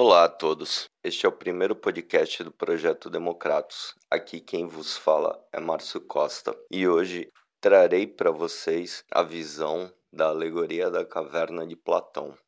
[0.00, 0.88] Olá a todos.
[1.02, 3.96] Este é o primeiro podcast do projeto Democratos.
[4.08, 7.28] Aqui quem vos fala é Márcio Costa e hoje
[7.60, 12.38] trarei para vocês a visão da alegoria da caverna de Platão.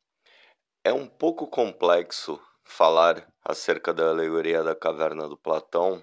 [0.81, 6.01] É um pouco complexo falar acerca da alegoria da caverna do Platão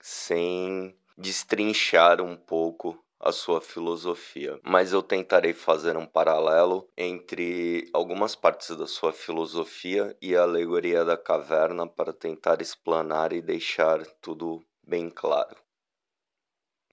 [0.00, 8.36] sem destrinchar um pouco a sua filosofia, mas eu tentarei fazer um paralelo entre algumas
[8.36, 14.62] partes da sua filosofia e a alegoria da caverna para tentar explanar e deixar tudo
[14.86, 15.65] bem claro.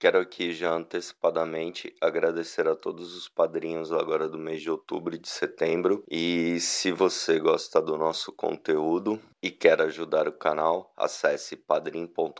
[0.04, 5.18] Quero aqui já antecipadamente agradecer a todos os padrinhos agora do mês de outubro e
[5.18, 6.04] de setembro.
[6.10, 12.38] E se você gosta do nosso conteúdo e quer ajudar o canal, acesse padrim.com.br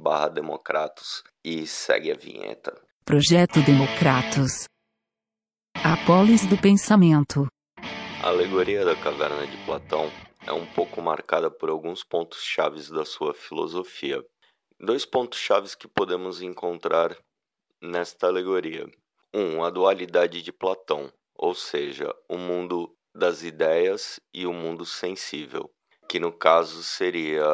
[0.00, 2.74] barra democratos e segue a vinheta.
[3.04, 4.64] Projeto Democratos.
[5.76, 7.46] A polis do pensamento.
[8.20, 10.10] A alegoria da caverna de Platão
[10.44, 14.24] é um pouco marcada por alguns pontos chaves da sua filosofia
[14.80, 17.16] dois pontos chaves que podemos encontrar
[17.82, 18.88] nesta alegoria.
[19.34, 25.70] Um, a dualidade de Platão, ou seja, o mundo das ideias e o mundo sensível,
[26.08, 27.44] que no caso seria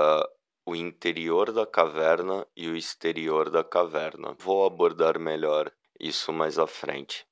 [0.66, 4.34] o interior da caverna e o exterior da caverna.
[4.38, 7.26] Vou abordar melhor isso mais à frente.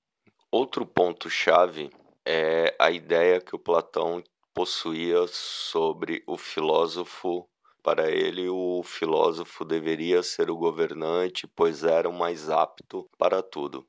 [0.51, 1.91] Outro ponto chave
[2.27, 4.23] é a ideia que o Platão
[4.55, 7.49] possuía sobre o filósofo
[7.83, 13.87] para ele, o filósofo deveria ser o governante, pois era o mais apto para tudo.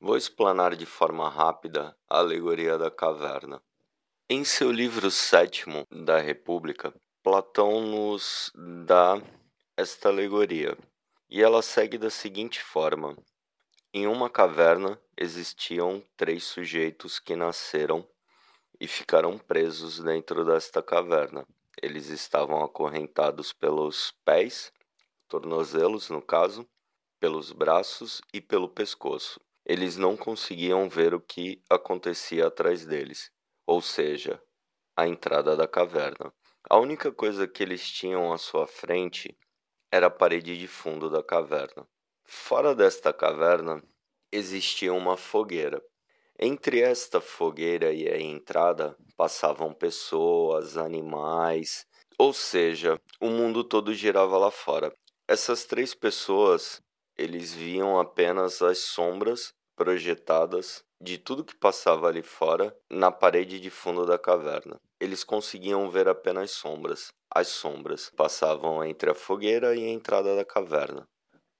[0.00, 3.60] Vou explanar de forma rápida a alegoria da caverna.
[4.28, 8.52] Em seu livro sétimo da República, Platão nos
[8.84, 9.20] dá
[9.76, 10.76] esta alegoria,
[11.28, 13.16] e ela segue da seguinte forma:
[13.92, 18.06] Em uma caverna existiam três sujeitos que nasceram
[18.80, 21.46] e ficaram presos dentro desta caverna.
[21.80, 24.72] Eles estavam acorrentados pelos pés,
[25.28, 26.68] tornozelos no caso,
[27.20, 29.40] pelos braços e pelo pescoço.
[29.64, 33.30] Eles não conseguiam ver o que acontecia atrás deles,
[33.66, 34.42] ou seja,
[34.96, 36.32] a entrada da caverna.
[36.68, 39.36] A única coisa que eles tinham à sua frente
[39.90, 41.86] era a parede de fundo da caverna.
[42.24, 43.82] Fora desta caverna
[44.30, 45.82] existia uma fogueira.
[46.44, 51.86] Entre esta fogueira e a entrada passavam pessoas, animais,
[52.18, 54.92] ou seja, o mundo todo girava lá fora.
[55.28, 56.80] Essas três pessoas,
[57.16, 63.70] eles viam apenas as sombras projetadas de tudo que passava ali fora na parede de
[63.70, 64.80] fundo da caverna.
[64.98, 67.12] Eles conseguiam ver apenas sombras.
[67.32, 71.04] As sombras passavam entre a fogueira e a entrada da caverna.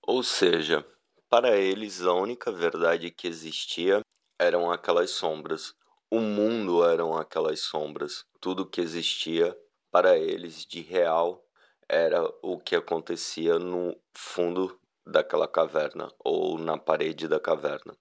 [0.05, 0.85] Ou seja,
[1.31, 4.03] para eles a única verdade que existia
[4.43, 5.75] eram aquelas sombras.
[6.11, 8.25] O mundo eram aquelas sombras.
[8.41, 9.57] Tudo que existia
[9.91, 11.45] para eles de real
[11.89, 17.97] era o que acontecia no fundo daquela caverna ou na parede da caverna.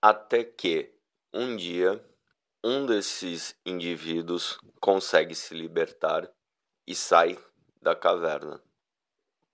[0.00, 0.94] Até que
[1.32, 2.04] um dia
[2.64, 6.30] um desses indivíduos consegue se libertar
[6.86, 7.36] e sai
[7.80, 8.62] da caverna.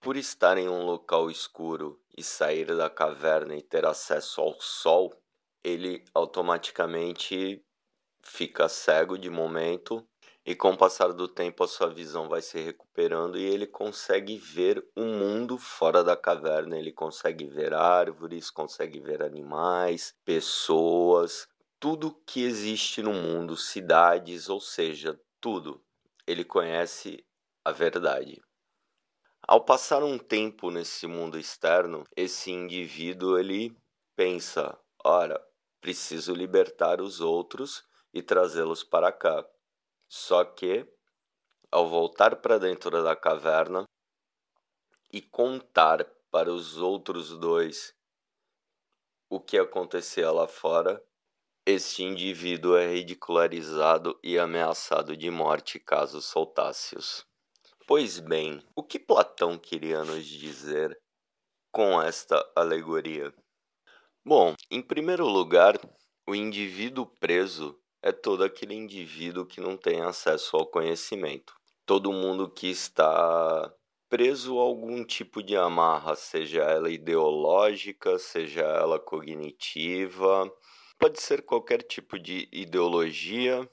[0.00, 5.15] Por estar em um local escuro e sair da caverna e ter acesso ao sol,
[5.62, 7.62] ele automaticamente
[8.22, 10.06] fica cego de momento
[10.44, 14.38] e com o passar do tempo a sua visão vai se recuperando e ele consegue
[14.38, 21.47] ver o mundo fora da caverna, ele consegue ver árvores, consegue ver animais, pessoas,
[21.78, 25.82] tudo que existe no mundo, cidades, ou seja, tudo.
[26.26, 27.24] Ele conhece
[27.64, 28.41] a verdade.
[29.47, 33.76] Ao passar um tempo nesse mundo externo, esse indivíduo ele
[34.16, 35.42] pensa: ora,
[35.81, 39.47] preciso libertar os outros e trazê-los para cá.
[40.09, 40.87] Só que,
[41.71, 43.84] ao voltar para dentro da caverna
[45.12, 47.94] e contar para os outros dois
[49.31, 51.03] o que acontecia lá fora,
[51.66, 57.27] este indivíduo é ridicularizado e ameaçado de morte caso soltasse-os.
[57.86, 60.98] Pois bem, o que Platão queria nos dizer
[61.71, 63.34] com esta alegoria?
[64.28, 65.80] Bom, em primeiro lugar,
[66.28, 71.54] o indivíduo preso é todo aquele indivíduo que não tem acesso ao conhecimento.
[71.86, 73.72] Todo mundo que está
[74.07, 80.53] preso a algum tipo de amarra, seja ela ideológica, seja ela cognitiva,
[80.98, 83.66] pode ser qualquer tipo de ideologia,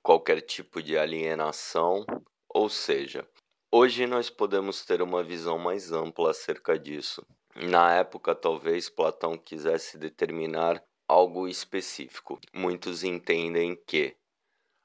[0.00, 2.06] qualquer tipo de alienação,
[2.48, 3.28] ou seja,
[3.72, 7.26] hoje nós podemos ter uma visão mais ampla acerca disso.
[7.58, 12.38] Na época, talvez Platão quisesse determinar algo específico.
[12.52, 14.16] Muitos entendem que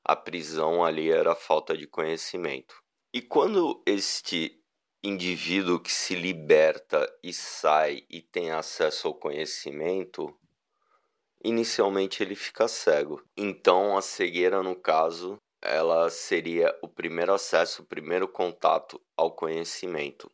[0.03, 2.81] A prisão ali era falta de conhecimento.
[3.13, 4.59] E quando este
[5.03, 10.35] indivíduo que se liberta e sai e tem acesso ao conhecimento,
[11.43, 13.23] inicialmente ele fica cego.
[13.37, 20.31] Então a cegueira, no caso, ela seria o primeiro acesso, o primeiro contato ao conhecimento.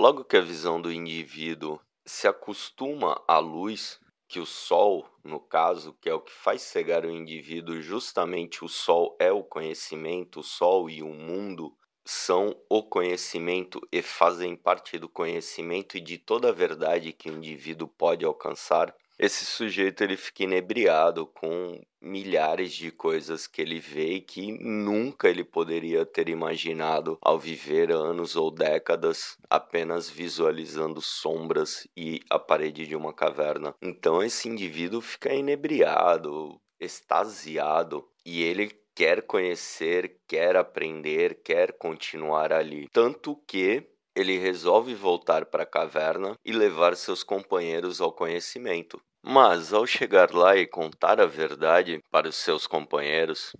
[0.00, 5.94] Logo que a visão do indivíduo se acostuma à luz, que o sol, no caso,
[6.00, 10.42] que é o que faz cegar o indivíduo, justamente o sol é o conhecimento, o
[10.42, 16.48] sol e o mundo são o conhecimento e fazem parte do conhecimento e de toda
[16.48, 22.90] a verdade que o indivíduo pode alcançar esse sujeito ele fica inebriado com milhares de
[22.90, 28.50] coisas que ele vê e que nunca ele poderia ter imaginado ao viver anos ou
[28.50, 33.74] décadas apenas visualizando sombras e a parede de uma caverna.
[33.82, 42.88] Então esse indivíduo fica inebriado, extasiado e ele quer conhecer, quer aprender, quer continuar ali.
[42.90, 43.86] Tanto que
[44.16, 49.00] ele resolve voltar para a caverna e levar seus companheiros ao conhecimento.
[49.22, 53.52] Mas, ao chegar lá e contar a verdade para os seus companheiros,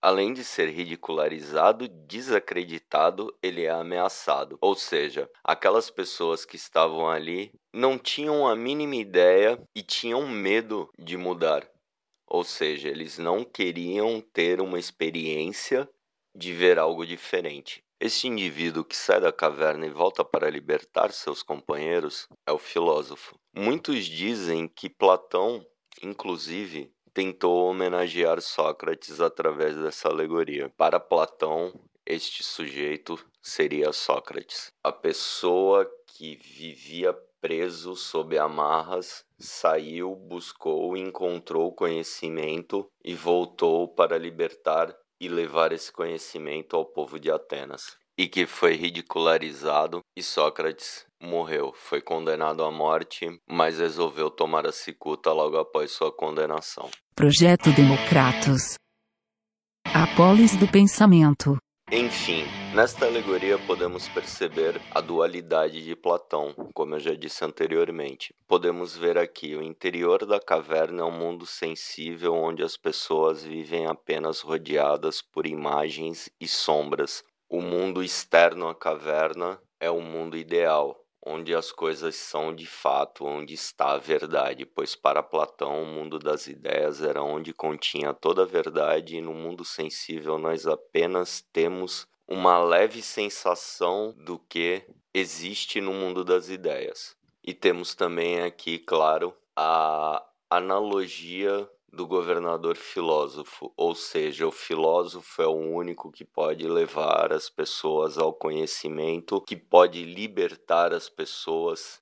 [0.00, 4.56] além de ser ridicularizado, desacreditado, ele é ameaçado.
[4.60, 10.88] Ou seja, aquelas pessoas que estavam ali não tinham a mínima ideia e tinham medo
[10.96, 11.68] de mudar.
[12.26, 15.88] Ou seja, eles não queriam ter uma experiência
[16.34, 17.82] de ver algo diferente.
[18.00, 23.34] Este indivíduo que sai da caverna e volta para libertar seus companheiros é o filósofo.
[23.54, 25.62] Muitos dizem que Platão,
[26.02, 30.72] inclusive, tentou homenagear Sócrates através dessa alegoria.
[30.78, 31.74] Para Platão,
[32.06, 42.90] este sujeito seria Sócrates, a pessoa que vivia preso sob amarras, saiu, buscou, encontrou conhecimento
[43.04, 47.98] e voltou para libertar e levar esse conhecimento ao povo de Atenas.
[48.16, 51.72] E que foi ridicularizado e Sócrates morreu.
[51.74, 56.90] Foi condenado à morte, mas resolveu tomar a cicuta logo após sua condenação.
[57.14, 58.74] Projeto Democratos.
[59.84, 61.56] A polis do pensamento.
[61.92, 68.32] Enfim, nesta alegoria podemos perceber a dualidade de Platão, como eu já disse anteriormente.
[68.46, 73.86] Podemos ver aqui o interior da caverna é um mundo sensível onde as pessoas vivem
[73.86, 77.24] apenas rodeadas por imagens e sombras.
[77.48, 83.24] O mundo externo à caverna é o mundo ideal, onde as coisas são de fato,
[83.24, 88.42] onde está a verdade, pois para Platão o mundo das ideias era onde continha toda
[88.42, 95.80] a verdade e no mundo sensível nós apenas temos uma leve sensação do que existe
[95.80, 97.16] no mundo das ideias.
[97.42, 105.46] E temos também aqui, claro, a analogia do governador filósofo, ou seja, o filósofo é
[105.46, 112.00] o único que pode levar as pessoas ao conhecimento, que pode libertar as pessoas.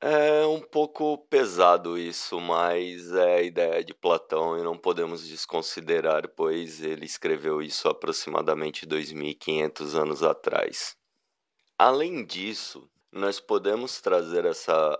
[0.00, 6.26] É um pouco pesado isso, mas é a ideia de Platão e não podemos desconsiderar,
[6.28, 10.96] pois ele escreveu isso aproximadamente 2500 anos atrás.
[11.78, 14.96] Além disso, nós podemos trazer essa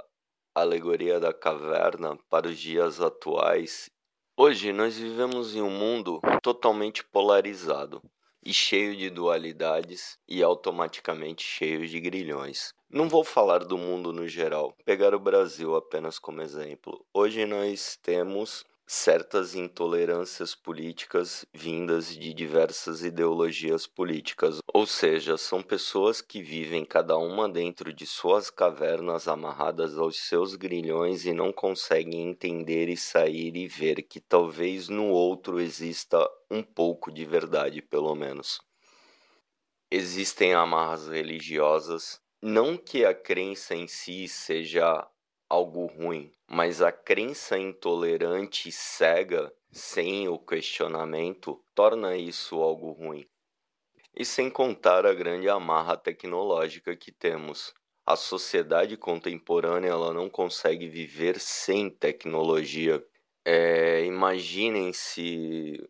[0.55, 3.91] alegoria da caverna para os dias atuais
[4.43, 8.01] Hoje nós vivemos em um mundo totalmente polarizado
[8.43, 12.73] e cheio de dualidades e automaticamente cheio de grilhões.
[12.89, 17.05] Não vou falar do mundo no geral, pegar o Brasil apenas como exemplo.
[17.13, 26.21] Hoje nós temos certas intolerâncias políticas vindas de diversas ideologias políticas, ou seja, são pessoas
[26.21, 32.29] que vivem cada uma dentro de suas cavernas amarradas aos seus grilhões e não conseguem
[32.29, 38.13] entender e sair e ver que talvez no outro exista um pouco de verdade, pelo
[38.17, 38.61] menos.
[39.89, 45.07] Existem amarras religiosas, não que a crença em si seja
[45.51, 53.27] algo ruim, mas a crença intolerante e cega, sem o questionamento, torna isso algo ruim.
[54.15, 57.75] E sem contar a grande amarra tecnológica que temos.
[58.07, 63.05] A sociedade contemporânea ela não consegue viver sem tecnologia.
[63.45, 65.81] É, imaginem se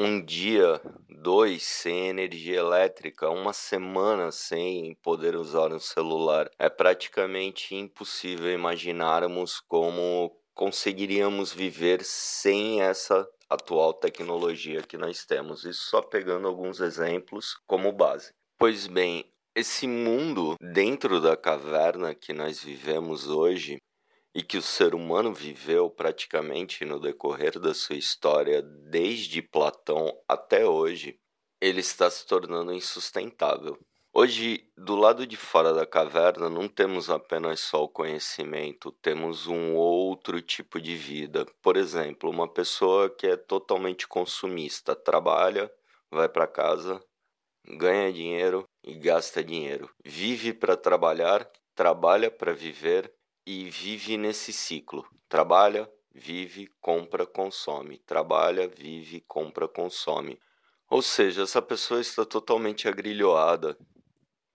[0.00, 6.48] um dia, dois sem energia elétrica, uma semana sem poder usar um celular.
[6.56, 15.64] É praticamente impossível imaginarmos como conseguiríamos viver sem essa atual tecnologia que nós temos.
[15.64, 18.32] Isso só pegando alguns exemplos como base.
[18.56, 23.78] Pois bem, esse mundo dentro da caverna que nós vivemos hoje
[24.34, 30.66] e que o ser humano viveu praticamente no decorrer da sua história, desde Platão até
[30.66, 31.18] hoje,
[31.60, 33.78] ele está se tornando insustentável.
[34.12, 39.74] Hoje, do lado de fora da caverna, não temos apenas só o conhecimento, temos um
[39.74, 41.46] outro tipo de vida.
[41.62, 45.70] Por exemplo, uma pessoa que é totalmente consumista, trabalha,
[46.10, 47.00] vai para casa,
[47.76, 49.90] ganha dinheiro e gasta dinheiro.
[50.04, 53.12] Vive para trabalhar, trabalha para viver
[53.50, 55.08] e vive nesse ciclo.
[55.26, 57.96] Trabalha, vive, compra, consome.
[57.96, 60.38] Trabalha, vive, compra, consome.
[60.90, 63.74] Ou seja, essa pessoa está totalmente agrilhoada,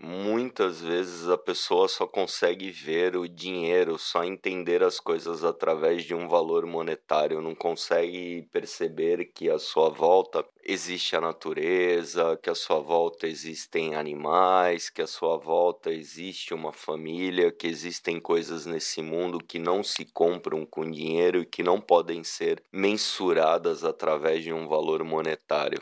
[0.03, 6.13] muitas vezes a pessoa só consegue ver o dinheiro, só entender as coisas através de
[6.13, 12.55] um valor monetário, não consegue perceber que à sua volta existe a natureza, que à
[12.55, 19.01] sua volta existem animais, que à sua volta existe uma família, que existem coisas nesse
[19.01, 24.51] mundo que não se compram com dinheiro e que não podem ser mensuradas através de
[24.51, 25.81] um valor monetário.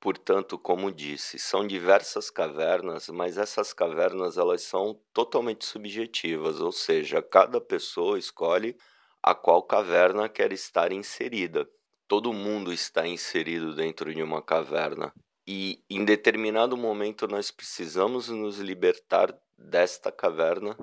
[0.00, 7.20] Portanto, como disse, são diversas cavernas, mas essas cavernas elas são totalmente subjetivas, ou seja,
[7.20, 8.76] cada pessoa escolhe
[9.20, 11.68] a qual caverna quer estar inserida.
[12.06, 15.12] Todo mundo está inserido dentro de uma caverna.
[15.46, 20.76] E em determinado momento nós precisamos nos libertar desta caverna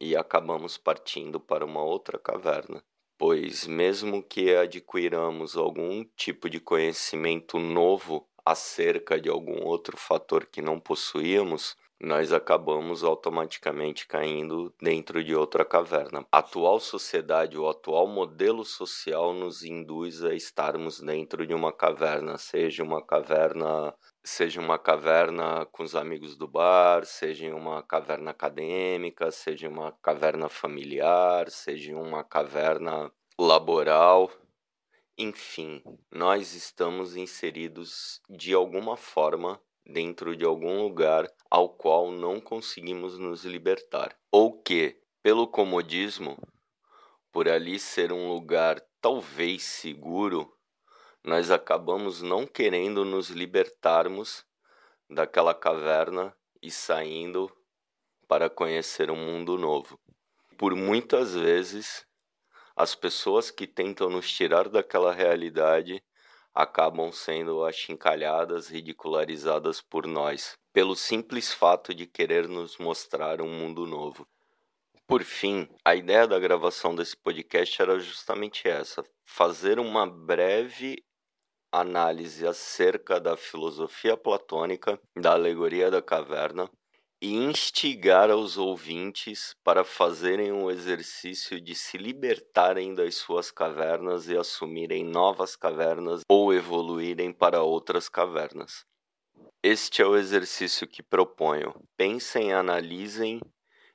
[0.00, 2.82] e acabamos partindo para uma outra caverna.
[3.18, 10.60] Pois, mesmo que adquiramos algum tipo de conhecimento novo acerca de algum outro fator que
[10.60, 16.26] não possuíamos, nós acabamos automaticamente caindo dentro de outra caverna.
[16.30, 22.36] A atual sociedade, o atual modelo social nos induz a estarmos dentro de uma caverna,
[22.36, 29.30] seja uma caverna, seja uma caverna com os amigos do bar, seja uma caverna acadêmica,
[29.30, 34.30] seja uma caverna familiar, seja uma caverna laboral,
[35.16, 43.16] enfim, nós estamos inseridos de alguma forma dentro de algum lugar ao qual não conseguimos
[43.18, 44.16] nos libertar.
[44.32, 46.36] Ou que, pelo comodismo,
[47.30, 50.52] por ali ser um lugar talvez seguro,
[51.22, 54.44] nós acabamos não querendo nos libertarmos
[55.08, 57.50] daquela caverna e saindo
[58.26, 59.98] para conhecer um mundo novo.
[60.58, 62.06] Por muitas vezes
[62.76, 66.02] as pessoas que tentam nos tirar daquela realidade
[66.52, 73.86] acabam sendo achincalhadas, ridicularizadas por nós, pelo simples fato de querer nos mostrar um mundo
[73.86, 74.26] novo.
[75.06, 81.04] Por fim, a ideia da gravação desse podcast era justamente essa: fazer uma breve
[81.70, 86.70] análise acerca da filosofia platônica, da alegoria da caverna,
[87.20, 94.36] e instigar aos ouvintes para fazerem o exercício de se libertarem das suas cavernas e
[94.36, 98.84] assumirem novas cavernas ou evoluírem para outras cavernas.
[99.62, 101.74] Este é o exercício que proponho.
[101.96, 103.40] Pensem, analisem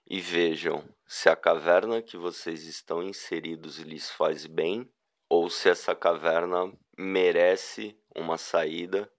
[0.09, 4.89] e vejam se a caverna que vocês estão inseridos lhes faz bem
[5.29, 9.09] ou se essa caverna merece uma saída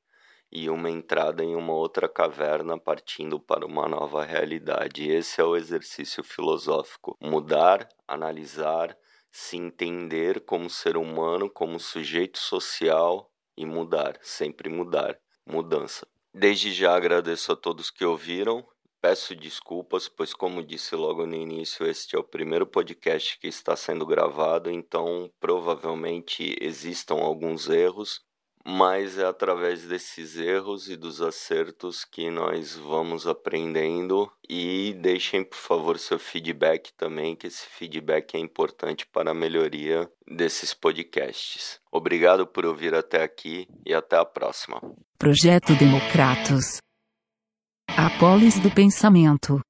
[0.52, 5.08] e uma entrada em uma outra caverna partindo para uma nova realidade.
[5.08, 8.96] Esse é o exercício filosófico: mudar, analisar,
[9.30, 16.06] se entender como ser humano, como sujeito social e mudar, sempre mudar, mudança.
[16.34, 18.66] Desde já agradeço a todos que ouviram.
[19.02, 23.74] Peço desculpas, pois, como disse logo no início, este é o primeiro podcast que está
[23.74, 28.20] sendo gravado, então provavelmente existam alguns erros
[28.66, 34.30] mas é através desses erros e dos acertos que nós vamos aprendendo.
[34.48, 40.10] E deixem, por favor, seu feedback também, que esse feedback é importante para a melhoria
[40.26, 41.80] desses podcasts.
[41.90, 44.80] Obrigado por ouvir até aqui e até a próxima.
[45.18, 46.78] Projeto Democratos.
[47.88, 49.60] A polis do pensamento.